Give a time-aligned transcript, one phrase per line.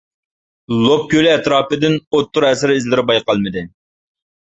[0.85, 3.65] لوپ كۆلى ئەتراپىدىن ئوتتۇرا ئەسىر ئىزلىرى بايقالمىدى.